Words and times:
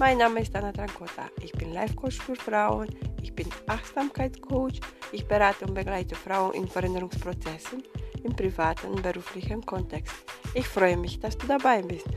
Mein 0.00 0.16
Name 0.16 0.40
ist 0.40 0.56
Anna 0.56 0.72
Trancota. 0.72 1.28
Ich 1.42 1.52
bin 1.52 1.74
Life 1.74 1.94
Coach 1.94 2.16
für 2.16 2.34
Frauen. 2.34 2.88
Ich 3.20 3.34
bin 3.34 3.46
Achtsamkeitscoach. 3.66 4.80
Ich 5.12 5.28
berate 5.28 5.66
und 5.66 5.74
begleite 5.74 6.14
Frauen 6.14 6.54
in 6.54 6.66
Veränderungsprozessen 6.66 7.82
im 8.24 8.34
privaten 8.34 8.86
und 8.92 9.02
beruflichen 9.02 9.60
Kontext. 9.66 10.14
Ich 10.54 10.66
freue 10.66 10.96
mich, 10.96 11.20
dass 11.20 11.36
du 11.36 11.46
dabei 11.46 11.82
bist. 11.82 12.06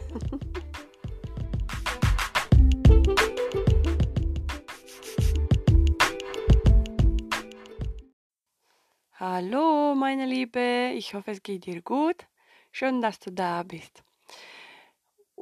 Hallo, 9.20 9.94
meine 9.94 10.25
Liebe. 10.25 10.94
Ich 10.95 11.13
hoffe, 11.16 11.31
es 11.31 11.44
geht 11.44 11.66
dir 11.66 11.81
gut. 11.81 12.27
Schön, 12.72 13.02
dass 13.02 13.20
du 13.20 13.30
da 13.30 13.63
bist. 13.63 14.05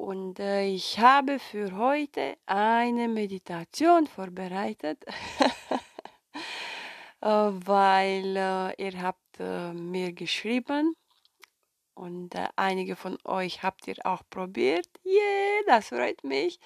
Und 0.01 0.39
äh, 0.39 0.65
ich 0.65 0.97
habe 0.97 1.37
für 1.37 1.77
heute 1.77 2.35
eine 2.47 3.07
Meditation 3.07 4.07
vorbereitet, 4.07 5.05
äh, 7.21 7.27
weil 7.27 8.35
äh, 8.35 8.83
ihr 8.83 8.99
habt 8.99 9.39
äh, 9.39 9.71
mir 9.73 10.11
geschrieben 10.11 10.95
und 11.93 12.33
äh, 12.33 12.47
einige 12.55 12.95
von 12.95 13.19
euch 13.25 13.61
habt 13.61 13.87
ihr 13.87 14.03
auch 14.03 14.23
probiert. 14.27 14.87
Yeah, 15.05 15.61
das 15.67 15.89
freut 15.89 16.23
mich. 16.23 16.59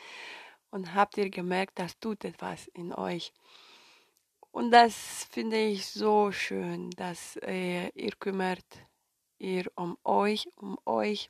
Und 0.69 0.95
habt 0.95 1.17
ihr 1.17 1.29
gemerkt, 1.29 1.77
das 1.77 1.99
tut 1.99 2.23
etwas 2.23 2.69
in 2.69 2.93
euch. 2.93 3.33
Und 4.51 4.71
das 4.71 5.27
finde 5.29 5.57
ich 5.57 5.87
so 5.87 6.31
schön, 6.31 6.89
dass 6.91 7.35
äh, 7.41 7.89
ihr 7.89 8.13
kümmert 8.17 8.65
ihr 9.39 9.65
um 9.75 9.97
euch, 10.05 10.47
um 10.55 10.77
euch. 10.85 11.29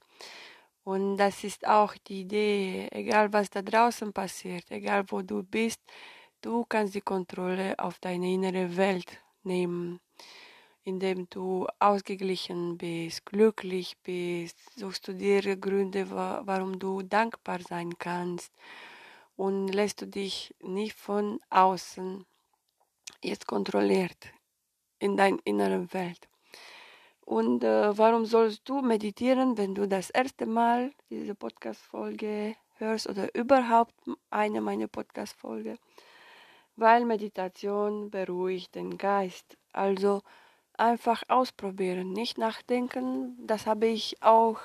Und 0.86 1.17
das 1.17 1.44
ist 1.44 1.66
auch 1.66 1.95
die 2.08 2.22
Idee, 2.22 2.88
egal 2.91 3.33
was 3.33 3.50
da 3.50 3.64
draußen 3.64 4.14
passiert, 4.14 4.69
egal 4.69 5.03
wo 5.08 5.23
du 5.23 5.41
bist, 5.41 5.81
du 6.41 6.64
kannst 6.64 6.94
die 6.94 7.02
Kontrolle 7.02 7.73
auf 7.80 7.97
deine 7.97 8.31
innere 8.31 8.78
Welt 8.78 9.19
nehmen, 9.41 10.00
indem 10.83 11.28
du 11.31 11.66
ausgeglichen 11.80 12.78
bist, 12.78 13.25
glücklich 13.25 13.97
bist, 14.03 14.58
suchst 14.75 15.08
du 15.08 15.16
dir 15.16 15.58
Gründe, 15.58 16.08
warum 16.11 16.78
du 16.78 17.02
dankbar 17.02 17.61
sein 17.61 17.97
kannst 17.97 18.53
und 19.36 19.69
lässt 19.69 20.03
du 20.03 20.06
dich 20.06 20.53
nicht 20.61 20.94
von 20.94 21.39
außen 21.50 22.28
jetzt 23.23 23.47
kontrolliert 23.47 24.31
in 25.00 25.17
deiner 25.17 25.39
inneren 25.45 25.91
Welt. 25.94 26.30
Und 27.26 27.64
äh, 27.64 27.98
warum 27.98 28.26
sollst 28.26 28.70
du 28.70 28.81
meditieren, 28.81 29.58
wenn 29.58 29.73
du 29.73 29.88
das 29.88 30.12
erste 30.12 30.45
Mal 30.45 30.92
diese 31.09 31.34
Podcast-Folge 31.34 32.56
hörst 32.78 33.09
oder 33.09 33.34
überhaupt 33.34 33.95
eine 34.30 34.62
meiner 34.62 34.88
Podcast-Folge? 34.88 35.78
Weil 36.76 37.03
Meditation 37.06 38.12
beruhigt 38.12 38.76
den 38.76 38.98
Geist. 38.98 39.58
Also 39.73 40.22
einfach 40.78 41.23
ausprobieren, 41.28 42.12
nicht 42.12 42.38
nachdenken. 42.38 43.36
Das 43.47 43.66
habe 43.66 43.88
ich 43.88 44.22
auch 44.22 44.59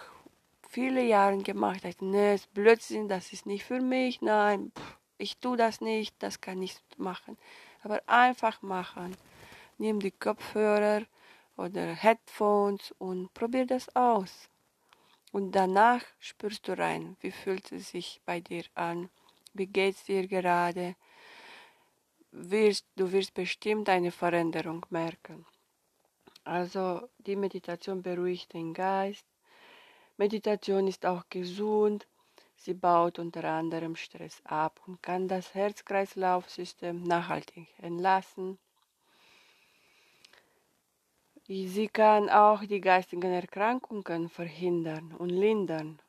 viele 0.69 1.03
Jahre 1.03 1.39
gemacht. 1.39 1.77
Ich 1.77 1.83
dachte, 1.83 2.05
nee, 2.05 2.35
ist 2.35 2.53
Blödsinn, 2.53 3.09
das 3.09 3.33
ist 3.33 3.47
nicht 3.47 3.65
für 3.65 3.81
mich. 3.81 4.21
Nein, 4.21 4.71
pff, 4.77 4.99
ich 5.17 5.39
tue 5.39 5.57
das 5.57 5.81
nicht, 5.81 6.15
das 6.19 6.43
kann 6.43 6.61
ich 6.61 6.77
machen. 6.99 7.39
Aber 7.83 8.03
einfach 8.07 8.61
machen. 8.61 9.17
Nimm 9.79 9.99
die 10.01 10.11
Kopfhörer 10.11 11.07
oder 11.61 11.95
Headphones 11.95 12.93
und 12.99 13.33
probier 13.35 13.67
das 13.67 13.95
aus. 13.95 14.49
Und 15.31 15.53
danach 15.53 16.03
spürst 16.19 16.67
du 16.67 16.77
rein, 16.77 17.17
wie 17.21 17.31
fühlt 17.31 17.71
es 17.71 17.91
sich 17.91 18.21
bei 18.25 18.41
dir 18.41 18.65
an, 18.75 19.11
wie 19.53 19.67
geht 19.67 19.97
es 19.97 20.05
dir 20.05 20.27
gerade. 20.27 20.97
Wirst, 22.33 22.87
du 22.97 23.13
wirst 23.13 23.35
bestimmt 23.35 23.89
eine 23.89 24.11
Veränderung 24.11 24.87
merken. 24.89 25.45
Also 26.45 27.09
die 27.19 27.37
Meditation 27.37 28.03
beruhigt 28.03 28.55
den 28.55 28.73
Geist. 28.73 29.27
Meditation 30.17 30.87
ist 30.87 31.05
auch 31.05 31.25
gesund. 31.29 32.07
Sie 32.57 32.75
baut 32.75 33.19
unter 33.19 33.45
anderem 33.45 33.97
Stress 33.97 34.41
ab 34.45 34.81
und 34.87 35.03
kann 35.03 35.29
das 35.29 35.55
Herz-Kreislauf-System 35.55 37.03
nachhaltig 37.03 37.69
entlassen. 37.79 38.59
Sie 41.53 41.89
kann 41.89 42.29
auch 42.29 42.65
die 42.65 42.81
geistigen 42.81 43.33
Erkrankungen 43.33 44.29
verhindern 44.29 45.13
und 45.19 45.31
lindern, 45.31 46.01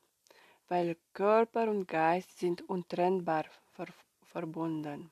weil 0.67 0.97
Körper 1.13 1.67
und 1.67 1.87
Geist 1.87 2.37
sind 2.37 2.61
untrennbar 2.69 3.45
ver 3.71 3.87
verbunden. 4.21 5.09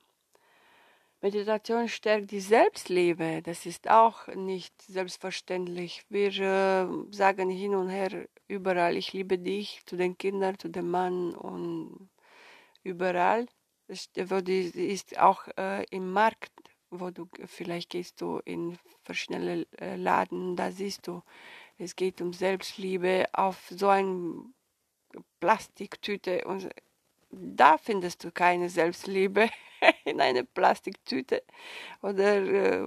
Meditation 1.20 1.88
stärkt 1.88 2.30
die 2.30 2.38
Selbstliebe. 2.38 3.42
Das 3.42 3.66
ist 3.66 3.90
auch 3.90 4.28
nicht 4.28 4.80
selbstverständlich. 4.82 6.04
Wir 6.08 6.30
äh, 6.30 6.86
sagen 7.10 7.50
hin 7.50 7.74
und 7.74 7.88
her 7.88 8.28
überall, 8.46 8.96
ich 8.96 9.12
liebe 9.12 9.36
dich, 9.36 9.82
zu 9.84 9.96
den 9.96 10.16
Kindern, 10.16 10.56
zu 10.60 10.68
dem 10.68 10.92
Mann 10.92 11.34
und 11.34 12.08
überall. 12.84 13.46
Das 13.88 14.08
ist 14.14 15.18
auch 15.18 15.48
äh, 15.58 15.84
im 15.90 16.12
Markt 16.12 16.69
wo 16.90 17.10
du 17.10 17.28
vielleicht 17.46 17.90
gehst 17.90 18.20
du 18.20 18.40
in 18.44 18.78
verschiedene 19.04 19.66
äh, 19.78 19.96
Laden, 19.96 20.56
da 20.56 20.70
siehst 20.70 21.06
du, 21.06 21.22
es 21.78 21.96
geht 21.96 22.20
um 22.20 22.32
Selbstliebe 22.32 23.26
auf 23.32 23.68
so 23.70 23.88
eine 23.88 24.44
Plastiktüte 25.40 26.44
und 26.44 26.68
da 27.30 27.78
findest 27.78 28.24
du 28.24 28.32
keine 28.32 28.68
Selbstliebe 28.68 29.48
in 30.04 30.20
einer 30.20 30.42
Plastiktüte 30.42 31.42
oder 32.02 32.36
äh, 32.36 32.86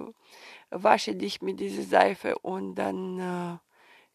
wasche 0.70 1.14
dich 1.14 1.40
mit 1.40 1.60
dieser 1.60 1.82
Seife 1.82 2.38
und 2.38 2.74
dann 2.74 3.18
äh, 3.18 3.58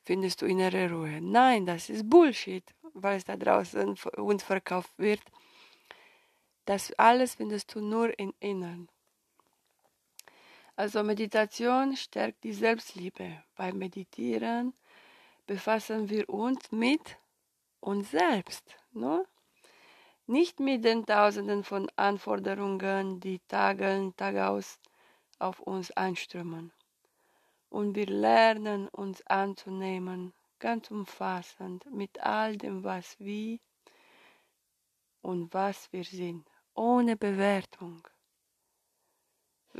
findest 0.03 0.41
du 0.41 0.45
innere 0.45 0.89
Ruhe. 0.91 1.19
Nein, 1.21 1.65
das 1.65 1.89
ist 1.89 2.09
Bullshit, 2.09 2.63
weil 2.93 3.17
es 3.17 3.25
da 3.25 3.35
draußen 3.35 3.95
uns 4.17 4.43
verkauft 4.43 4.93
wird. 4.97 5.21
Das 6.65 6.91
alles 6.93 7.35
findest 7.35 7.73
du 7.73 7.81
nur 7.81 8.17
im 8.19 8.33
Innern. 8.39 8.87
Also 10.79 11.03
Meditation 11.03 11.97
stärkt 11.97 12.45
die 12.45 12.53
Selbstliebe. 12.53 13.43
Beim 13.57 13.79
Meditieren 13.79 14.73
befassen 15.45 16.09
wir 16.09 16.29
uns 16.29 16.71
mit 16.71 17.17
uns 17.81 18.11
selbst. 18.11 18.77
Ne? 18.93 19.25
Nicht 20.25 20.61
mit 20.61 20.85
den 20.85 21.05
Tausenden 21.05 21.65
von 21.65 21.91
Anforderungen, 21.97 23.19
die 23.19 23.41
Tag 23.49 23.79
Tagaus 24.15 24.79
auf 25.37 25.59
uns 25.59 25.91
einströmen. 25.91 26.71
Und 27.69 27.95
wir 27.95 28.07
lernen 28.07 28.87
uns 28.87 29.21
anzunehmen, 29.27 30.31
ganz 30.59 30.89
umfassend, 30.91 31.93
mit 31.93 32.21
all 32.21 32.55
dem, 32.55 32.85
was 32.85 33.19
wir 33.19 33.59
und 35.21 35.53
was 35.53 35.91
wir 35.91 36.05
sind, 36.05 36.47
ohne 36.73 37.17
Bewertung. 37.17 38.01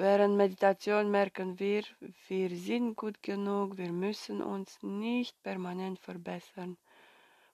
Während 0.01 0.37
Meditation 0.37 1.11
merken 1.11 1.59
wir, 1.59 1.83
wir 2.29 2.49
sind 2.55 2.95
gut 2.95 3.21
genug, 3.21 3.77
wir 3.77 3.91
müssen 3.91 4.41
uns 4.41 4.81
nicht 4.81 5.43
permanent 5.43 5.99
verbessern 5.99 6.77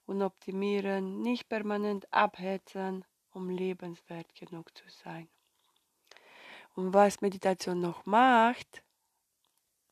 und 0.06 0.22
optimieren, 0.22 1.24
nicht 1.24 1.50
permanent 1.50 2.06
abhetzen, 2.14 3.04
um 3.32 3.50
lebenswert 3.50 4.36
genug 4.36 4.78
zu 4.78 4.84
sein. 4.90 5.28
Und 6.76 6.94
was 6.94 7.20
Meditation 7.20 7.80
noch 7.80 8.06
macht, 8.06 8.84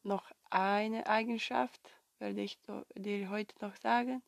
noch 0.04 0.30
eine 0.52 1.08
Eigenschaft, 1.08 1.82
werde 2.20 2.42
ich 2.42 2.60
dir 2.96 3.32
heute 3.32 3.56
noch 3.66 3.76
sagen, 3.78 4.22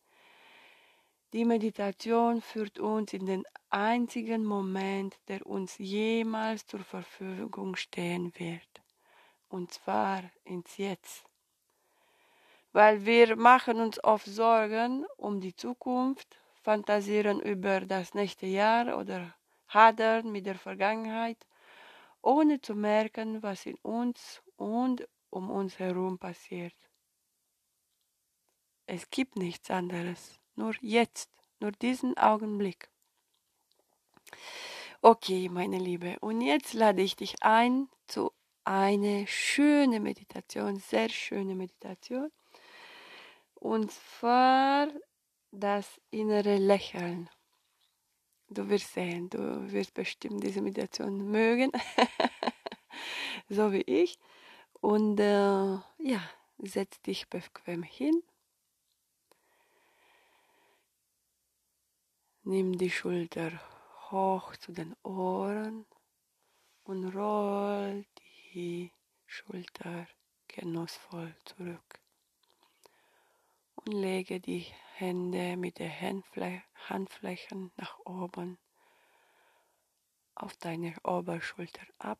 die 1.35 1.43
Meditation 1.43 2.41
führt 2.41 2.79
uns 2.79 3.11
in 3.11 3.25
den 3.25 3.43
einzigen 3.69 4.45
Moment, 4.45 5.19
der 5.27 5.45
uns 5.45 5.77
jemals 5.77 6.65
zur 6.65 6.79
Verfügung 6.79 7.75
stehen 7.75 8.31
wird. 8.37 8.81
Und 9.49 9.73
zwar 9.73 10.23
ins 10.45 10.77
Jetzt. 10.77 11.25
Weil 12.71 13.05
wir 13.05 13.35
machen 13.35 13.81
uns 13.81 14.01
oft 14.01 14.25
Sorgen 14.25 15.05
um 15.17 15.41
die 15.41 15.53
Zukunft, 15.53 16.39
fantasieren 16.63 17.41
über 17.41 17.81
das 17.81 18.13
nächste 18.13 18.45
Jahr 18.45 18.97
oder 18.97 19.35
hadern 19.67 20.31
mit 20.31 20.45
der 20.45 20.55
Vergangenheit, 20.55 21.45
ohne 22.21 22.61
zu 22.61 22.75
merken, 22.75 23.43
was 23.43 23.65
in 23.65 23.75
uns 23.81 24.41
und 24.55 25.05
um 25.31 25.49
uns 25.49 25.79
herum 25.79 26.17
passiert. 26.17 26.77
Es 28.85 29.09
gibt 29.09 29.35
nichts 29.35 29.69
anderes. 29.69 30.39
Nur 30.55 30.73
jetzt, 30.81 31.29
nur 31.59 31.71
diesen 31.71 32.17
Augenblick. 32.17 32.89
Okay, 35.01 35.49
meine 35.49 35.77
Liebe, 35.77 36.17
und 36.21 36.41
jetzt 36.41 36.73
lade 36.73 37.01
ich 37.01 37.15
dich 37.15 37.35
ein 37.43 37.89
zu 38.07 38.31
einer 38.63 39.27
schönen 39.27 40.01
Meditation, 40.01 40.77
sehr 40.77 41.09
schöne 41.09 41.55
Meditation. 41.55 42.31
Und 43.55 43.91
zwar 43.91 44.87
das 45.51 46.01
innere 46.11 46.57
Lächeln. 46.57 47.29
Du 48.49 48.69
wirst 48.69 48.93
sehen, 48.93 49.29
du 49.29 49.71
wirst 49.71 49.93
bestimmt 49.93 50.43
diese 50.43 50.61
Meditation 50.61 51.31
mögen, 51.31 51.71
so 53.49 53.71
wie 53.71 53.81
ich. 53.81 54.19
Und 54.81 55.19
äh, 55.19 55.73
ja, 55.99 56.29
setz 56.59 57.01
dich 57.01 57.27
bequem 57.29 57.83
hin. 57.83 58.21
Nimm 62.47 62.77
die 62.77 62.91
Schulter 62.91 63.59
hoch 64.11 64.55
zu 64.57 64.71
den 64.71 64.95
Ohren 65.01 65.87
und 66.83 67.15
roll 67.15 68.05
die 68.53 68.91
Schulter 69.25 70.07
genussvoll 70.47 71.35
zurück. 71.45 71.99
Und 73.73 73.93
lege 73.93 74.39
die 74.39 74.67
Hände 74.93 75.57
mit 75.57 75.79
den 75.79 75.91
Handflächen 76.87 77.71
nach 77.77 77.97
oben 78.05 78.59
auf 80.35 80.55
deine 80.57 80.93
Oberschulter 81.03 81.87
ab 81.97 82.19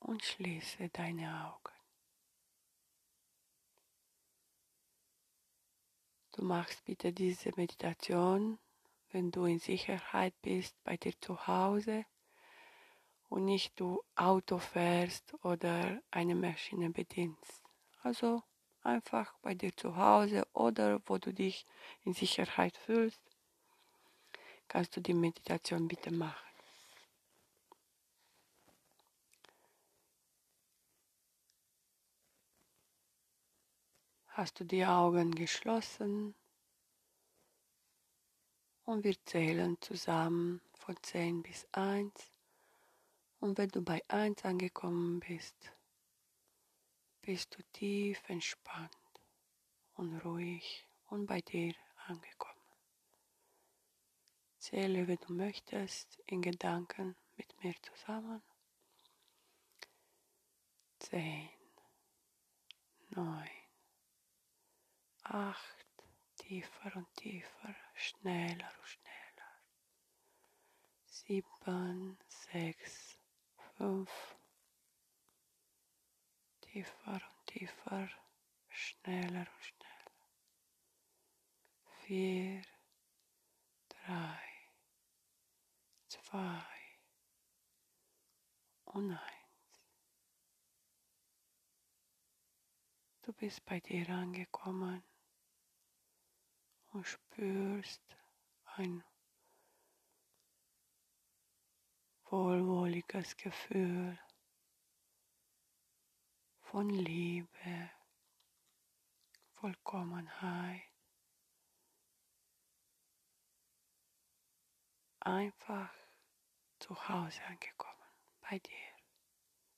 und 0.00 0.20
schließe 0.24 0.88
deine 0.88 1.46
Augen. 1.46 1.73
Du 6.36 6.42
machst 6.42 6.84
bitte 6.84 7.12
diese 7.12 7.52
Meditation, 7.54 8.58
wenn 9.12 9.30
du 9.30 9.44
in 9.44 9.60
Sicherheit 9.60 10.34
bist, 10.42 10.74
bei 10.82 10.96
dir 10.96 11.12
zu 11.20 11.46
Hause 11.46 12.06
und 13.28 13.44
nicht 13.44 13.78
du 13.78 14.02
Auto 14.16 14.58
fährst 14.58 15.32
oder 15.44 16.02
eine 16.10 16.34
Maschine 16.34 16.90
bedienst. 16.90 17.62
Also 18.02 18.42
einfach 18.82 19.32
bei 19.42 19.54
dir 19.54 19.76
zu 19.76 19.94
Hause 19.94 20.44
oder 20.54 21.00
wo 21.06 21.18
du 21.18 21.32
dich 21.32 21.66
in 22.02 22.14
Sicherheit 22.14 22.76
fühlst, 22.76 23.20
kannst 24.66 24.96
du 24.96 25.00
die 25.00 25.14
Meditation 25.14 25.86
bitte 25.86 26.10
machen. 26.10 26.53
Hast 34.36 34.58
du 34.58 34.64
die 34.64 34.84
Augen 34.84 35.32
geschlossen 35.32 36.34
und 38.84 39.04
wir 39.04 39.14
zählen 39.26 39.80
zusammen 39.80 40.60
von 40.72 40.96
10 41.00 41.40
bis 41.44 41.68
1 41.70 42.32
und 43.38 43.56
wenn 43.56 43.68
du 43.68 43.80
bei 43.80 44.02
1 44.08 44.44
angekommen 44.44 45.20
bist, 45.20 45.54
bist 47.22 47.56
du 47.56 47.62
tief 47.72 48.20
entspannt 48.28 48.90
und 49.94 50.18
ruhig 50.24 50.84
und 51.06 51.26
bei 51.26 51.40
dir 51.40 51.72
angekommen. 52.08 52.58
Zähle, 54.58 55.06
wenn 55.06 55.18
du 55.18 55.32
möchtest, 55.32 56.18
in 56.26 56.42
Gedanken 56.42 57.14
mit 57.36 57.54
mir 57.62 57.74
zusammen. 57.82 58.42
Zehn, 60.98 61.50
neun, 63.10 63.63
acht, 65.24 65.86
tiefer 66.36 66.96
und 66.96 67.12
tiefer, 67.16 67.74
schneller 67.94 68.70
und 68.78 68.86
schneller. 68.86 69.14
Sieben, 71.06 72.18
sechs, 72.28 73.18
fünf, 73.76 74.10
tiefer 76.60 77.12
und 77.12 77.46
tiefer, 77.46 78.08
schneller 78.68 79.46
und 79.46 79.64
schneller. 79.64 79.94
Vier, 82.02 82.62
drei, 83.88 84.40
zwei. 86.08 86.64
Und 88.84 89.10
eins. 89.10 89.34
Du 93.22 93.32
bist 93.32 93.64
bei 93.64 93.80
dir 93.80 94.08
angekommen 94.10 95.02
und 96.94 97.04
spürst 97.04 98.02
ein 98.76 99.02
wohlwohliges 102.26 103.36
Gefühl 103.36 104.16
von 106.60 106.88
Liebe, 106.88 107.90
Vollkommenheit. 109.54 110.82
Einfach 115.18 115.92
zu 116.78 117.08
Hause 117.08 117.42
angekommen, 117.44 118.06
bei 118.42 118.58
dir, 118.60 118.94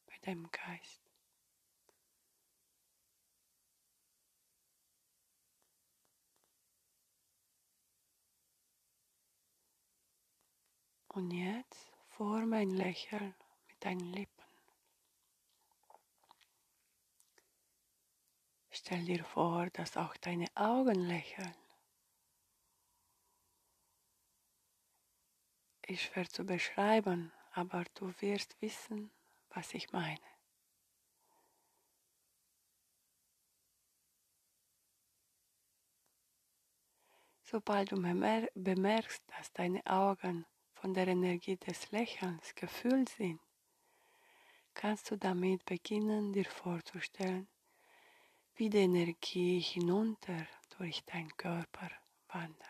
bei 0.06 0.18
deinem 0.22 0.50
Geist. 0.50 1.05
Und 11.16 11.30
jetzt 11.30 11.90
forme 12.08 12.56
ein 12.58 12.68
Lächeln 12.68 13.34
mit 13.68 13.82
deinen 13.82 14.12
Lippen. 14.12 14.44
Stell 18.70 19.02
dir 19.06 19.24
vor, 19.24 19.70
dass 19.70 19.96
auch 19.96 20.14
deine 20.18 20.46
Augen 20.54 21.06
lächeln. 21.06 21.56
Ist 25.86 26.02
schwer 26.02 26.28
zu 26.28 26.44
beschreiben, 26.44 27.32
aber 27.52 27.84
du 27.94 28.12
wirst 28.20 28.60
wissen, 28.60 29.10
was 29.48 29.72
ich 29.72 29.90
meine. 29.92 30.20
Sobald 37.44 37.90
du 37.90 37.96
bemerkst, 38.54 39.22
dass 39.28 39.50
deine 39.54 39.80
Augen 39.86 40.44
von 40.80 40.94
der 40.94 41.08
Energie 41.08 41.56
des 41.56 41.90
Lächelns 41.90 42.54
gefüllt 42.54 43.08
sind, 43.08 43.40
kannst 44.74 45.10
du 45.10 45.16
damit 45.16 45.64
beginnen, 45.64 46.32
dir 46.32 46.44
vorzustellen, 46.44 47.48
wie 48.56 48.68
die 48.70 48.78
Energie 48.78 49.58
hinunter 49.58 50.46
durch 50.76 51.02
deinen 51.04 51.34
Körper 51.36 51.90
wandert. 52.28 52.66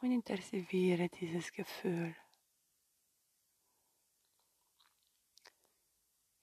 Und 0.00 0.12
intensiviere 0.12 1.08
dieses 1.08 1.52
Gefühl. 1.52 2.14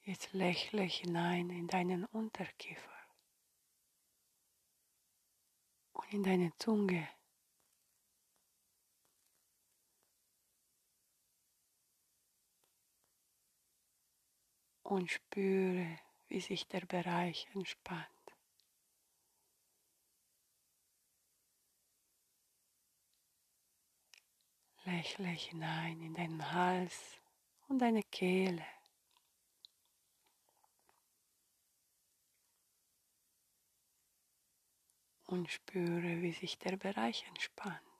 Jetzt 0.02 0.34
lächle 0.34 0.82
hinein 0.82 1.50
in 1.50 1.68
deinen 1.68 2.04
Unterkiefer 2.06 2.92
und 5.94 6.12
in 6.12 6.24
deine 6.24 6.52
Zunge. 6.58 7.08
Und 14.84 15.10
spüre, 15.10 16.00
wie 16.28 16.42
sich 16.42 16.68
der 16.68 16.86
Bereich 16.86 17.48
entspannt. 17.54 18.08
Lächle 24.86 25.30
hinein 25.30 26.02
in 26.02 26.13
deinen 26.13 26.52
Hals 26.52 27.18
und 27.68 27.80
deine 27.80 28.04
Kehle. 28.04 28.66
Und 35.25 35.50
spüre, 35.50 36.22
wie 36.22 36.34
sich 36.34 36.60
der 36.60 36.75
Bereich 36.75 37.25
entspannt. 37.28 37.93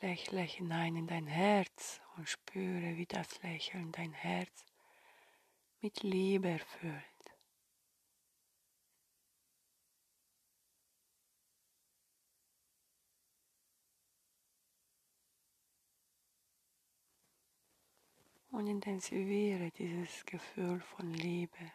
Lächle 0.00 0.42
hinein 0.42 0.94
in 0.94 1.06
dein 1.08 1.26
Herz 1.26 2.00
und 2.16 2.28
spüre, 2.28 2.96
wie 2.96 3.06
das 3.06 3.42
Lächeln 3.42 3.90
dein 3.90 4.12
Herz 4.12 4.64
mit 5.80 6.02
Liebe 6.02 6.48
erfüllt. 6.50 7.04
Und 18.50 18.66
intensiviere 18.66 19.70
dieses 19.72 20.24
Gefühl 20.24 20.80
von 20.80 21.12
Liebe. 21.12 21.72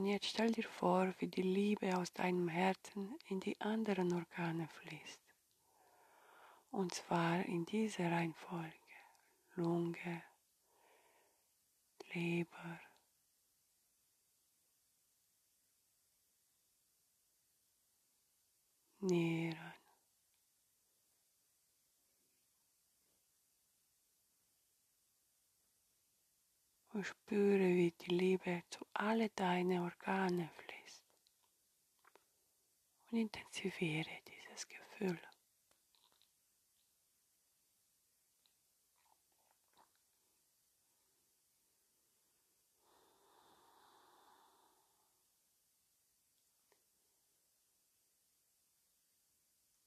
Und 0.00 0.06
jetzt 0.06 0.28
stell 0.28 0.50
dir 0.50 0.64
vor, 0.64 1.12
wie 1.18 1.26
die 1.26 1.42
Liebe 1.42 1.94
aus 1.98 2.10
deinem 2.14 2.48
Herzen 2.48 3.18
in 3.26 3.38
die 3.38 3.60
anderen 3.60 4.14
Organe 4.14 4.66
fließt. 4.66 5.20
Und 6.70 6.94
zwar 6.94 7.44
in 7.44 7.66
dieser 7.66 8.10
Reihenfolge. 8.10 8.72
Lunge, 9.56 10.22
Leber, 12.14 12.80
Nieren, 19.00 19.74
und 26.92 27.06
spüre, 27.06 27.58
wie 27.58 27.92
die 27.92 28.14
Liebe 28.14 28.29
alle 29.20 29.28
deine 29.36 29.82
Organe 29.82 30.48
fließt. 30.56 31.04
Und 33.10 33.18
intensiviere 33.18 34.08
dieses 34.26 34.66
Gefühl. 34.66 35.20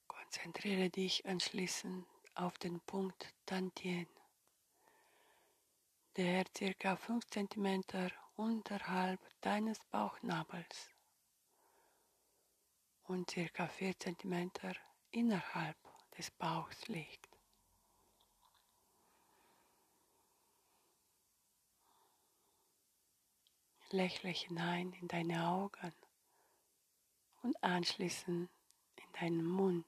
Konzentriere 0.07 0.91
dich 0.91 1.25
anschließend 1.25 2.05
auf 2.35 2.59
den 2.59 2.79
Punkt 2.81 3.33
Tantien 3.47 4.07
der 6.17 6.45
ca. 6.45 6.95
5 6.95 7.25
cm 7.31 7.83
unterhalb 8.35 9.19
deines 9.41 9.79
Bauchnabels 9.91 10.89
und 13.03 13.27
ca. 13.27 13.67
4 13.67 13.99
cm 13.99 14.51
innerhalb 15.11 15.77
des 16.17 16.31
Bauchs 16.31 16.87
liegt. 16.87 17.29
Lächle 23.89 24.31
hinein 24.31 24.91
in 24.93 25.07
deine 25.07 25.47
Augen 25.47 25.93
und 27.43 27.63
anschließend 27.63 28.49
in 28.95 29.11
deinen 29.19 29.45
Mund. 29.45 29.85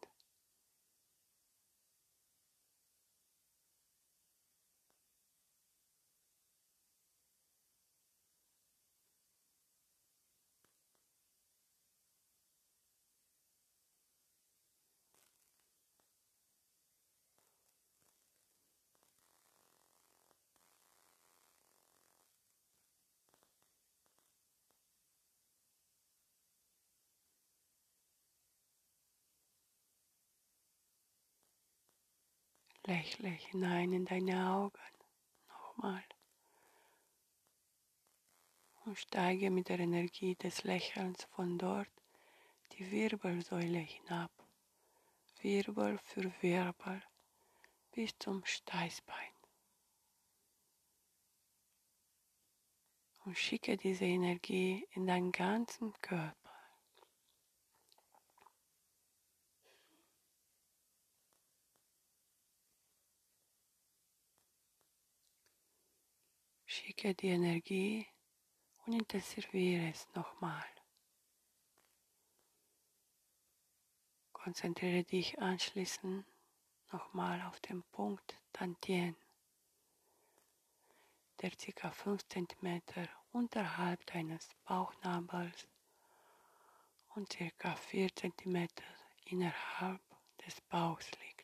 Lächle 32.88 33.30
hinein 33.30 33.94
in 33.94 34.06
deine 34.06 34.50
Augen. 34.51 34.80
Nochmal. 35.48 36.04
Und 38.86 39.00
steige 39.00 39.50
mit 39.50 39.70
der 39.70 39.80
Energie 39.80 40.36
des 40.36 40.63
Lächelns 40.63 41.24
von 41.36 41.58
dort 41.58 41.89
die 42.74 42.92
Wirbelsäule 42.92 43.80
hinab. 43.80 44.32
Wirbel 45.42 45.98
für 46.00 46.32
Wirbel 46.42 47.01
bis 47.92 48.18
zum 48.20 48.46
Steißbein. 48.46 49.32
Und 53.25 53.38
schicke 53.38 53.77
diese 53.77 54.06
Energie 54.06 54.88
in 54.92 55.08
deinen 55.08 55.32
ganzen 55.32 55.94
Körper. 56.01 56.44
Schicke 66.97 67.13
die 67.13 67.27
Energie 67.27 68.07
und 68.85 68.93
intensiviere 68.93 69.89
es 69.89 70.07
nochmal. 70.15 70.63
Konzentriere 74.31 75.03
dich 75.03 75.37
anschließend 75.37 76.25
nochmal 76.93 77.41
auf 77.41 77.59
den 77.59 77.83
Punkt 77.91 78.39
Tantien, 78.53 79.17
der 81.41 81.51
ca. 81.51 81.91
5 81.91 82.21
cm 82.29 82.81
unterhalb 83.33 84.05
deines 84.05 84.47
Bauchnabels 84.63 85.67
und 87.09 87.29
ca. 87.59 87.75
4 87.75 88.15
cm 88.15 88.69
innerhalb 89.25 90.01
des 90.45 90.61
Bauchs 90.61 91.11
liegt. 91.11 91.35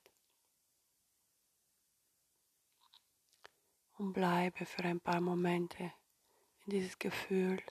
Und 4.02 4.14
bleibe 4.14 4.66
für 4.66 4.84
ein 4.84 5.00
paar 5.00 5.22
Momente 5.22 5.94
in 6.66 6.72
dieses 6.72 6.98
Gefühl. 6.98 7.62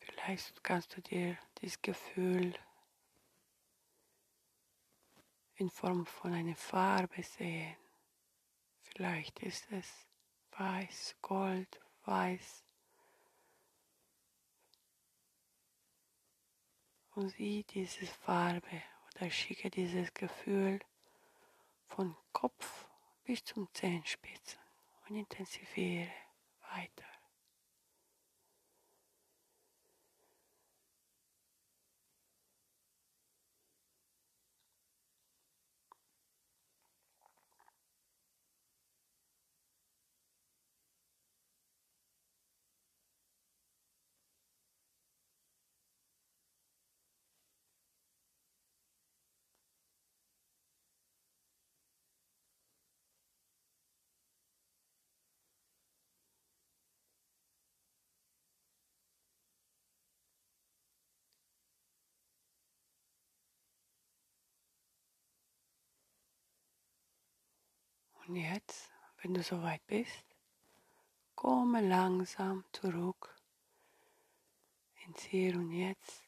Vielleicht 0.00 0.64
kannst 0.64 0.96
du 0.96 1.00
dir 1.00 1.38
dieses 1.60 1.80
Gefühl 1.80 2.54
in 5.54 5.70
Form 5.70 6.04
von 6.04 6.32
einer 6.32 6.56
Farbe 6.56 7.22
sehen. 7.22 7.76
Vielleicht 8.80 9.38
ist 9.38 9.70
es 9.70 10.08
weiß, 10.58 11.14
gold, 11.22 11.80
weiß. 12.02 12.64
Und 17.14 17.28
sieh 17.28 17.62
diese 17.62 18.06
Farbe 18.06 18.82
oder 19.14 19.30
schicke 19.30 19.70
dieses 19.70 20.12
Gefühl 20.12 20.80
von 21.96 22.16
Kopf 22.32 22.86
bis 23.22 23.44
zum 23.44 23.68
Zehenspitzen 23.74 24.58
und 25.06 25.16
intensiviere 25.16 26.08
weiter. 26.74 27.11
Und 68.26 68.36
jetzt, 68.36 68.90
wenn 69.20 69.34
du 69.34 69.42
soweit 69.42 69.84
bist, 69.86 70.24
komme 71.34 71.80
langsam 71.80 72.64
zurück 72.72 73.34
ins 75.04 75.22
Hier 75.22 75.56
und 75.56 75.72
Jetzt 75.72 76.22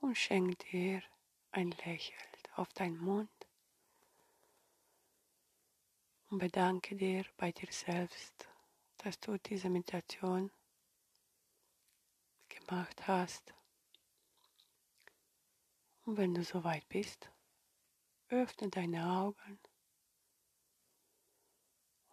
und 0.00 0.18
schenk 0.18 0.58
dir 0.70 1.02
ein 1.52 1.70
Lächeln 1.84 2.18
auf 2.56 2.72
deinen 2.72 2.98
Mund 2.98 3.30
und 6.30 6.38
bedanke 6.38 6.96
dir 6.96 7.24
bei 7.36 7.52
dir 7.52 7.70
selbst, 7.70 8.48
dass 8.98 9.20
du 9.20 9.38
diese 9.38 9.70
Meditation 9.70 10.50
gemacht 12.48 13.06
hast. 13.06 13.54
Und 16.04 16.16
wenn 16.16 16.34
du 16.34 16.42
soweit 16.42 16.88
bist, 16.88 17.30
öffne 18.28 18.68
deine 18.70 19.08
Augen 19.08 19.60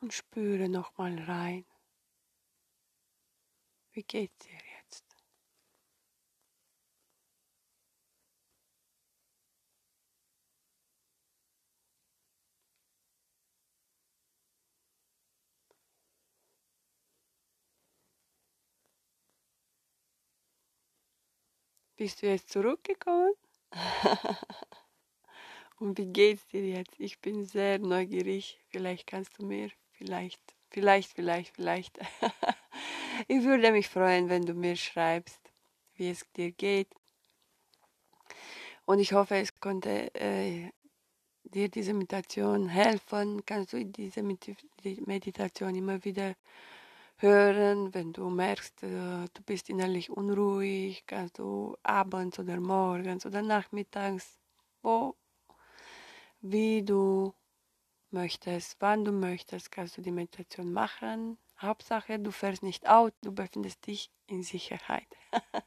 und 0.02 0.14
spüre 0.14 0.68
nochmal 0.68 1.18
rein. 1.20 1.66
Wie 3.94 4.04
geht's 4.04 4.38
dir 4.40 4.58
jetzt? 4.80 5.06
Bist 21.96 22.22
du 22.22 22.28
jetzt 22.28 22.50
zurückgekommen? 22.50 23.34
Und 25.80 25.98
wie 25.98 26.06
geht's 26.06 26.48
dir 26.48 26.66
jetzt? 26.66 27.00
Ich 27.00 27.20
bin 27.20 27.44
sehr 27.44 27.80
neugierig. 27.80 28.60
Vielleicht 28.70 29.08
kannst 29.08 29.38
du 29.40 29.46
mir 29.46 29.70
vielleicht, 30.02 30.42
vielleicht, 30.72 31.14
vielleicht, 31.14 31.56
vielleicht. 31.56 32.00
ich 33.28 33.44
würde 33.44 33.72
mich 33.72 33.88
freuen, 33.88 34.30
wenn 34.30 34.42
du 34.42 34.56
mir 34.56 34.76
schreibst, 34.76 35.40
wie 35.96 36.10
es 36.10 36.26
dir 36.36 36.52
geht. 36.52 36.88
Und 38.86 38.98
ich 38.98 39.14
hoffe, 39.14 39.36
es 39.36 39.60
konnte 39.60 40.14
äh, 40.16 40.72
dir 41.44 41.70
diese 41.70 41.94
Meditation 41.94 42.68
helfen. 42.68 43.46
Kannst 43.46 43.74
du 43.74 43.86
diese 43.86 44.24
Meditation 44.24 45.76
immer 45.76 46.04
wieder 46.04 46.36
hören, 47.18 47.94
wenn 47.94 48.12
du 48.12 48.32
merkst, 48.32 48.82
äh, 48.82 49.28
du 49.32 49.44
bist 49.46 49.70
innerlich 49.70 50.10
unruhig, 50.10 51.04
kannst 51.06 51.38
du 51.38 51.78
abends 51.84 52.40
oder 52.40 52.60
morgens 52.60 53.28
oder 53.28 53.44
nachmittags, 53.44 54.40
wo, 54.82 55.16
wie 56.42 56.82
du 56.82 57.36
möchtest, 58.14 58.78
wann 58.80 59.06
du 59.06 59.12
möchtest, 59.12 59.72
kannst 59.72 59.98
du 59.98 60.02
die 60.02 60.12
Meditation 60.12 60.72
machen. 60.72 61.38
Hauptsache, 61.60 62.20
du 62.20 62.32
fährst 62.32 62.64
nicht 62.64 62.88
out, 62.88 63.14
du 63.22 63.32
befindest 63.32 63.86
dich 63.88 64.12
in 64.28 64.44
Sicherheit. 64.44 65.08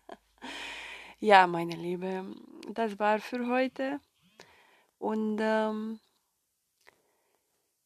ja, 1.20 1.46
meine 1.46 1.76
Liebe, 1.76 2.24
das 2.72 2.98
war 2.98 3.18
für 3.20 3.46
heute. 3.48 4.00
Und 4.98 5.38
ähm, 5.40 6.00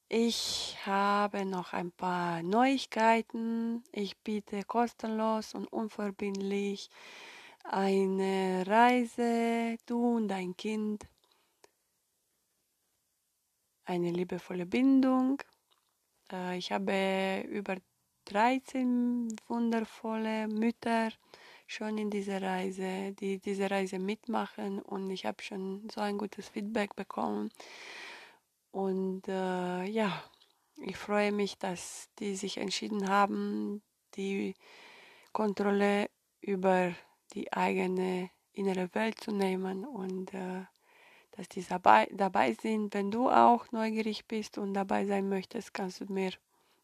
ich 0.09 0.79
habe 0.87 1.45
noch 1.45 1.75
ein 1.75 1.93
paar 1.93 2.43
Neuigkeiten. 2.43 3.85
Ich 3.93 4.17
biete 4.19 4.65
kostenlos 4.65 5.55
und 5.55 5.67
unverbindlich 5.67 6.89
eine 7.65 8.65
Reise, 8.67 9.77
du 9.85 10.17
und 10.17 10.29
dein 10.29 10.57
Kind, 10.57 11.05
eine 13.89 14.11
liebevolle 14.11 14.67
Bindung. 14.67 15.43
Äh, 16.31 16.59
ich 16.59 16.71
habe 16.73 17.45
über 17.49 17.77
13 18.27 19.35
wundervolle 19.49 20.49
Mütter 20.49 21.11
schon 21.67 21.99
in 21.99 22.11
dieser 22.11 22.43
Reise, 22.43 23.13
die 23.13 23.39
diese 23.39 23.71
Reise 23.71 23.99
mitmachen 23.99 24.81
und 24.81 25.11
ich 25.11 25.27
habe 25.27 25.43
schon 25.43 25.89
so 25.91 26.01
ein 26.01 26.19
gutes 26.19 26.49
Feedback 26.49 26.95
bekommen 26.97 27.51
und 28.71 29.29
äh, 29.29 29.85
ja, 29.85 30.23
ich 30.77 30.97
freue 30.97 31.33
mich, 31.33 31.59
dass 31.59 32.09
die 32.19 32.37
sich 32.37 32.59
entschieden 32.59 33.09
haben, 33.09 33.83
die 34.15 34.55
Kontrolle 35.33 36.09
über 36.41 36.95
die 37.35 37.53
eigene 37.53 38.31
innere 38.53 38.95
Welt 38.95 39.21
zu 39.21 39.31
nehmen 39.33 39.85
und 39.85 40.33
äh, 40.35 40.65
dass 41.39 41.49
die 41.49 41.63
dabei, 41.63 42.09
dabei 42.13 42.53
sind. 42.53 42.93
Wenn 42.93 43.13
du 43.13 43.31
auch 43.31 43.71
neugierig 43.71 44.27
bist 44.27 44.59
und 44.59 44.75
dabei 44.75 45.07
sein 45.07 45.29
möchtest, 45.29 45.73
kannst 45.73 46.01
du 46.01 46.13
mir, 46.13 46.33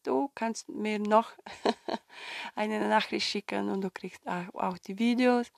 du 0.04 0.30
kannst 0.36 0.68
mir 0.68 1.00
noch 1.00 1.32
eine 2.54 2.88
Nachricht 2.88 3.26
schicken 3.26 3.68
und 3.68 3.80
du 3.80 3.90
kriegst 3.90 4.22
auch, 4.28 4.78
die 4.78 4.96
Videos. 4.96 5.50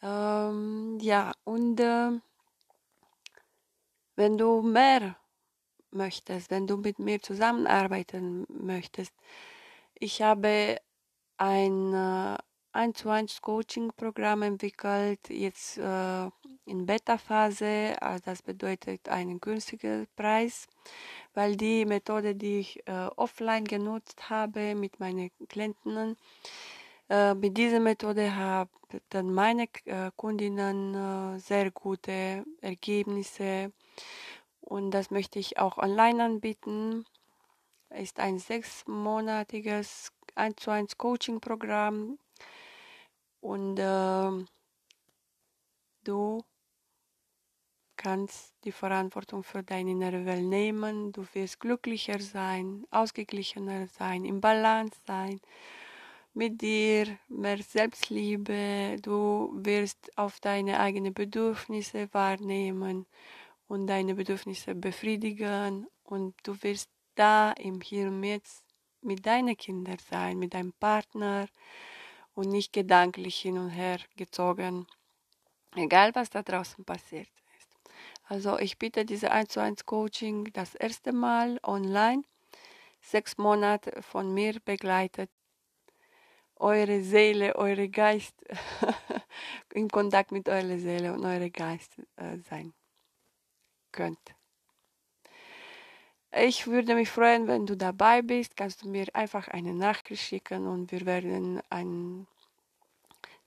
Ähm, 0.00 0.98
ja, 1.00 1.32
und 1.42 1.80
äh, 1.80 2.12
wenn 4.14 4.38
du 4.38 4.62
mehr 4.62 5.16
möchtest, 5.90 6.52
wenn 6.52 6.68
du 6.68 6.76
mit 6.76 7.00
mir 7.00 7.20
zusammenarbeiten 7.20 8.46
möchtest, 8.48 9.12
ich 9.98 10.22
habe 10.22 10.80
ein 11.36 12.38
1 12.72 12.98
zu 12.98 13.08
1 13.10 13.40
Coaching-Programm 13.42 14.42
entwickelt, 14.42 15.28
jetzt 15.28 15.78
äh, 15.78 16.26
in 16.66 16.86
Beta-Phase. 16.86 17.96
Also 18.00 18.22
das 18.24 18.42
bedeutet 18.42 19.08
einen 19.08 19.40
günstigen 19.40 20.06
Preis, 20.16 20.66
weil 21.34 21.56
die 21.56 21.84
Methode, 21.84 22.34
die 22.34 22.60
ich 22.60 22.86
äh, 22.86 23.08
offline 23.16 23.64
genutzt 23.64 24.30
habe 24.30 24.74
mit 24.74 25.00
meinen 25.00 25.30
Klienten, 25.48 26.16
äh, 27.08 27.34
mit 27.34 27.56
dieser 27.56 27.80
Methode 27.80 28.34
haben 28.36 28.70
dann 29.08 29.32
meine 29.32 29.68
äh, 29.84 30.10
Kundinnen 30.16 30.94
äh, 30.94 31.38
sehr 31.38 31.70
gute 31.70 32.44
Ergebnisse 32.60 33.72
und 34.60 34.92
das 34.92 35.10
möchte 35.10 35.38
ich 35.38 35.58
auch 35.58 35.78
online 35.78 36.24
anbieten. 36.24 37.04
Ist 37.90 38.20
ein 38.20 38.38
sechsmonatiges 38.38 40.12
1 40.36 40.56
zu 40.56 40.70
1 40.70 40.96
Coaching-Programm 40.96 42.18
und 43.40 43.78
äh, 43.78 44.44
du 46.04 46.44
kannst 47.96 48.54
die 48.64 48.72
Verantwortung 48.72 49.42
für 49.42 49.62
deine 49.62 49.90
innere 49.90 50.24
Welt 50.24 50.44
nehmen. 50.44 51.12
Du 51.12 51.26
wirst 51.34 51.60
glücklicher 51.60 52.18
sein, 52.20 52.86
ausgeglichener 52.90 53.88
sein, 53.88 54.24
im 54.24 54.40
Balance 54.40 54.98
sein 55.06 55.40
mit 56.34 56.60
dir, 56.62 57.18
mehr 57.28 57.58
Selbstliebe. 57.58 58.96
Du 59.02 59.50
wirst 59.54 60.16
auf 60.16 60.40
deine 60.40 60.80
eigenen 60.80 61.14
Bedürfnisse 61.14 62.08
wahrnehmen 62.12 63.06
und 63.68 63.86
deine 63.86 64.14
Bedürfnisse 64.14 64.74
befriedigen 64.74 65.86
und 66.04 66.34
du 66.42 66.62
wirst 66.62 66.90
da 67.14 67.52
im 67.52 67.80
Hier 67.80 68.08
und 68.08 68.24
Jetzt 68.24 68.64
mit 69.02 69.26
deinen 69.26 69.56
Kindern 69.56 69.98
sein, 70.10 70.38
mit 70.38 70.54
deinem 70.54 70.72
Partner 70.72 71.48
und 72.40 72.48
nicht 72.48 72.72
gedanklich 72.72 73.38
hin 73.38 73.58
und 73.58 73.68
her 73.68 73.98
gezogen, 74.16 74.86
egal 75.76 76.14
was 76.14 76.30
da 76.30 76.42
draußen 76.42 76.86
passiert 76.86 77.28
ist. 77.58 77.68
Also 78.24 78.58
ich 78.58 78.78
biete 78.78 79.04
diese 79.04 79.30
1 79.30 79.50
zu 79.50 79.60
1 79.60 79.84
Coaching 79.84 80.50
das 80.54 80.74
erste 80.74 81.12
Mal 81.12 81.60
online, 81.62 82.22
sechs 83.02 83.36
Monate 83.36 84.00
von 84.02 84.32
mir 84.32 84.58
begleitet, 84.64 85.30
eure 86.56 87.02
Seele, 87.02 87.56
eure 87.56 87.90
Geist 87.90 88.34
in 89.74 89.88
Kontakt 89.88 90.32
mit 90.32 90.48
eurer 90.48 90.78
Seele 90.78 91.12
und 91.12 91.26
eurem 91.26 91.52
Geist 91.52 91.92
äh, 92.16 92.38
sein 92.48 92.72
könnt. 93.92 94.34
Ich 96.32 96.68
würde 96.68 96.94
mich 96.94 97.10
freuen, 97.10 97.48
wenn 97.48 97.66
du 97.66 97.76
dabei 97.76 98.22
bist. 98.22 98.56
Kannst 98.56 98.82
du 98.82 98.88
mir 98.88 99.06
einfach 99.14 99.48
eine 99.48 99.74
Nachricht 99.74 100.22
schicken 100.22 100.66
und 100.68 100.92
wir 100.92 101.04
werden 101.04 101.60
einen 101.70 102.28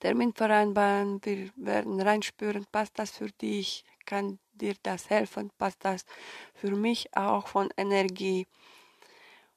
Termin 0.01 0.33
vereinbaren. 0.33 1.21
Wir 1.23 1.49
werden 1.55 2.01
reinspüren, 2.01 2.65
passt 2.71 2.99
das 2.99 3.11
für 3.11 3.31
dich? 3.31 3.85
Kann 4.05 4.37
dir 4.51 4.75
das 4.83 5.09
helfen? 5.09 5.49
Passt 5.57 5.85
das 5.85 6.05
für 6.55 6.71
mich 6.71 7.15
auch 7.15 7.47
von 7.47 7.69
Energie? 7.77 8.47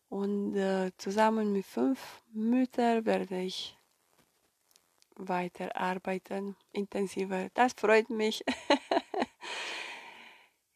Und 0.09 0.55
äh, 0.55 0.93
zusammen 0.97 1.53
mit 1.53 1.67
fünf 1.67 2.23
Müttern 2.33 3.05
werde 3.07 3.41
ich 3.41 3.77
weiterarbeiten, 5.17 6.55
intensiver. 6.71 7.49
Das 7.55 7.73
freut 7.73 8.09
mich. 8.09 8.45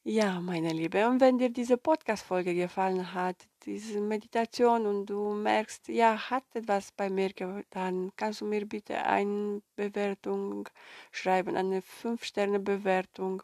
Ja, 0.05 0.41
meine 0.41 0.73
Liebe, 0.73 1.07
und 1.07 1.21
wenn 1.21 1.37
dir 1.37 1.51
diese 1.51 1.77
Podcast-Folge 1.77 2.55
gefallen 2.55 3.13
hat, 3.13 3.37
diese 3.67 4.01
Meditation 4.01 4.87
und 4.87 5.05
du 5.07 5.35
merkst, 5.35 5.89
ja, 5.89 6.31
hat 6.31 6.43
etwas 6.55 6.91
bei 6.93 7.11
mir 7.11 7.31
getan, 7.35 8.11
kannst 8.17 8.41
du 8.41 8.47
mir 8.47 8.65
bitte 8.67 9.05
eine 9.05 9.61
Bewertung 9.77 10.67
schreiben, 11.13 11.55
eine 11.55 11.83
5-Sterne-Bewertung. 11.83 13.43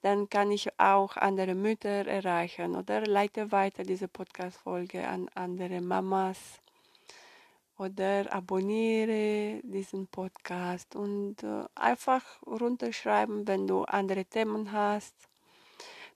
Dann 0.00 0.28
kann 0.28 0.52
ich 0.52 0.68
auch 0.78 1.16
andere 1.16 1.56
Mütter 1.56 2.06
erreichen 2.06 2.76
oder 2.76 3.04
leite 3.04 3.50
weiter 3.50 3.82
diese 3.82 4.06
Podcast-Folge 4.06 5.08
an 5.08 5.28
andere 5.34 5.80
Mamas 5.80 6.60
oder 7.78 8.32
abonniere 8.32 9.60
diesen 9.64 10.06
Podcast 10.06 10.94
und 10.94 11.42
äh, 11.42 11.64
einfach 11.74 12.22
runterschreiben, 12.46 13.48
wenn 13.48 13.66
du 13.66 13.82
andere 13.82 14.24
Themen 14.24 14.70
hast 14.70 15.29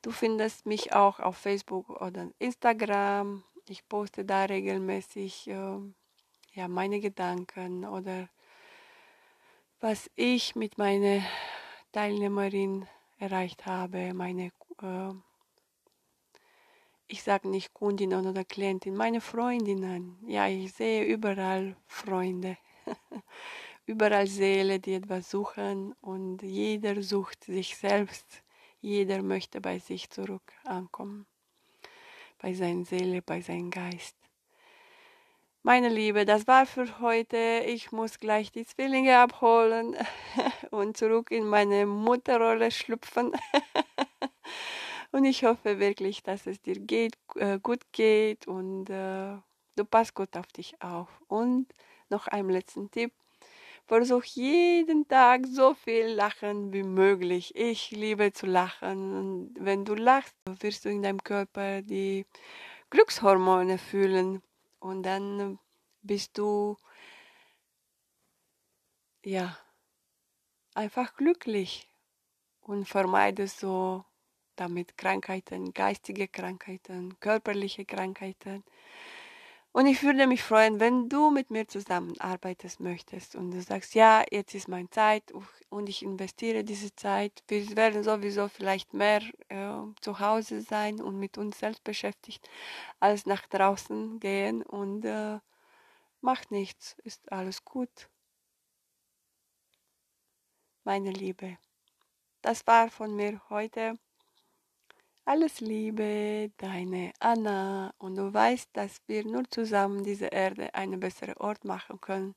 Du 0.05 0.11
findest 0.11 0.67
mich 0.67 0.93
auch 0.93 1.19
auf 1.19 1.39
Facebook 1.39 1.89
oder 1.89 2.29
Instagram. 2.39 3.43
Ich 3.67 3.89
poste 3.89 4.23
da 4.27 4.45
regelmäßig 4.45 5.49
äh, 5.49 5.79
ja, 6.53 6.69
meine 6.69 7.01
Gedanken 7.01 7.87
oder 7.87 8.29
was 9.81 10.11
ich 10.15 10.57
mit 10.57 10.77
meiner 10.77 11.23
Teilnehmerin 11.93 12.87
erreicht 13.19 13.65
habe, 13.65 14.13
meine, 14.13 14.53
äh, 14.83 15.15
ich 17.07 17.23
sage 17.23 17.49
nicht 17.49 17.73
Kundinnen 17.73 18.27
oder 18.27 18.45
Klientin, 18.45 18.95
meine 18.95 19.23
Freundinnen. 19.23 20.19
Ja, 20.27 20.47
ich 20.49 20.71
sehe 20.75 21.05
überall 21.05 21.79
Freunde, 21.87 22.59
überall 23.87 24.27
Seele, 24.27 24.81
die 24.81 24.97
etwas 24.97 25.31
suchen 25.31 25.95
und 26.03 26.43
jeder 26.43 27.03
sucht 27.03 27.45
sich 27.45 27.75
selbst 27.79 28.44
jeder 28.85 29.23
möchte 29.23 29.63
bei 29.63 29.79
sich 29.79 30.11
zurück 30.11 30.53
ankommen, 30.65 31.27
bei 32.39 32.53
seiner 32.53 32.85
Seele, 32.85 33.23
bei 33.23 33.41
seinem 33.41 33.71
Geist. 33.71 34.15
Meine 35.63 35.89
Liebe, 35.89 36.27
das 36.27 36.47
war 36.47 36.67
für 36.67 37.01
heute. 37.01 37.63
Ich 37.67 37.91
muss 37.93 38.21
gleich 38.21 38.53
die 38.53 38.67
Zwillinge 38.67 39.19
abholen 39.19 39.97
und 40.71 40.99
zurück 40.99 41.31
in 41.31 41.47
meine 41.47 41.87
Mutterrolle 41.87 42.71
schlüpfen. 42.71 43.33
und 45.13 45.25
ich 45.25 45.45
hoffe 45.45 45.79
wirklich, 45.79 46.23
dass 46.23 46.47
es 46.47 46.61
dir 46.61 46.79
geht, 46.79 47.17
äh, 47.37 47.59
gut 47.59 47.81
geht 47.93 48.47
und 48.47 48.91
äh, 48.91 49.39
du 49.77 49.85
passt 49.87 50.15
gut 50.15 50.37
auf 50.37 50.49
dich 50.49 50.75
auf. 50.83 51.09
Und 51.29 51.75
noch 52.11 52.27
einen 52.27 52.51
letzten 52.51 52.91
Tipp. 52.91 53.13
Versuch 53.87 54.25
jeden 54.25 55.07
Tag 55.09 55.47
so 55.47 55.75
viel 55.75 56.07
lachen 56.07 56.73
wie 56.73 56.83
möglich. 56.83 57.55
Ich 57.55 57.91
liebe 57.91 58.33
zu 58.33 58.47
lachen. 58.47 59.17
Und 59.17 59.55
wenn 59.61 59.85
du 59.85 59.95
lachst, 59.95 60.35
wirst 60.61 60.85
du 60.85 60.89
in 60.89 61.03
deinem 61.03 61.23
Körper 61.23 61.83
die 61.83 62.25
Glückshormone 62.89 63.77
fühlen 63.77 64.43
und 64.81 65.03
dann 65.03 65.59
bist 66.03 66.39
du 66.39 66.77
ja 69.23 69.57
einfach 70.75 71.15
glücklich 71.17 71.89
und 72.63 72.89
vermeidest 72.89 73.61
so 73.61 74.05
damit 74.57 74.97
Krankheiten, 74.97 75.75
geistige 75.75 76.29
Krankheiten, 76.29 77.19
körperliche 77.21 77.85
Krankheiten. 77.85 78.65
Und 79.77 79.87
ich 79.87 80.05
würde 80.05 80.29
mich 80.29 80.45
freuen, 80.45 80.79
wenn 80.79 81.09
du 81.09 81.33
mit 81.33 81.51
mir 81.51 81.67
zusammenarbeiten 81.67 82.71
möchtest 82.79 83.35
und 83.35 83.51
du 83.51 83.61
sagst, 83.61 83.97
ja, 83.97 84.23
jetzt 84.31 84.55
ist 84.55 84.69
meine 84.69 84.89
Zeit 84.89 85.33
und 85.69 85.89
ich 85.89 86.05
investiere 86.05 86.63
diese 86.63 86.95
Zeit. 86.95 87.43
Wir 87.49 87.77
werden 87.77 88.05
sowieso 88.05 88.47
vielleicht 88.47 88.95
mehr 88.95 89.21
äh, 89.49 89.75
zu 90.01 90.21
Hause 90.21 90.61
sein 90.61 91.03
und 91.03 91.19
mit 91.19 91.39
uns 91.39 91.59
selbst 91.59 91.83
beschäftigt, 91.83 92.49
als 93.01 93.27
nach 93.27 93.49
draußen 93.49 94.21
gehen 94.21 94.63
und 94.63 95.05
äh, 95.05 95.41
macht 96.21 96.53
nichts, 96.53 96.97
ist 97.03 97.33
alles 97.33 97.65
gut. 97.65 98.09
Meine 100.85 101.11
Liebe, 101.11 101.59
das 102.43 102.65
war 102.69 102.91
von 102.91 103.17
mir 103.17 103.43
heute. 103.51 103.99
Alles 105.27 105.61
Liebe, 105.61 106.51
deine 106.59 107.13
Anna. 107.19 107.93
Und 107.99 108.17
du 108.17 108.33
weißt, 108.33 108.71
dass 108.75 108.99
wir 109.07 109.25
nur 109.25 109.45
zusammen 109.51 110.03
diese 110.05 110.27
Erde 110.27 110.75
einen 110.75 111.01
besseren 111.01 111.37
Ort 111.39 111.65
machen 111.65 112.01
können 112.01 112.35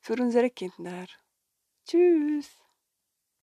für 0.00 0.14
unsere 0.14 0.50
Kinder. 0.50 1.06
Tschüss. 1.86 2.58